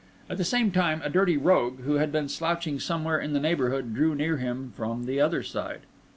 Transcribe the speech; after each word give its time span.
At 0.31 0.37
the 0.39 0.43
same 0.43 0.71
time, 0.71 0.99
a 1.03 1.11
dirty 1.11 1.37
rogue, 1.37 1.81
who 1.81 1.97
had 1.97 2.11
been 2.11 2.27
slouching 2.27 2.79
somewhere 2.79 3.19
in 3.19 3.33
the 3.33 3.39
neighbourhood, 3.39 3.93
drew 3.93 4.15
near 4.15 4.37
him 4.37 4.73
from 4.75 5.05
the 5.05 5.21
other 5.21 5.43
side. 5.43 5.81